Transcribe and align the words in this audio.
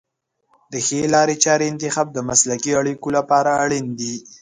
د 0.71 0.73
ښې 0.85 1.01
لارې 1.13 1.35
چارې 1.43 1.65
انتخاب 1.71 2.07
د 2.13 2.17
مسلکي 2.29 2.71
اړیکو 2.79 3.07
لپاره 3.17 3.49
اړین 3.63 3.85
دی. 3.99 4.13